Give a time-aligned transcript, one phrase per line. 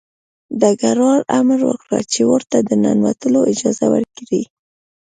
[0.59, 4.43] ډګروال امر وکړ چې ورته د ننوتلو اجازه ورکړي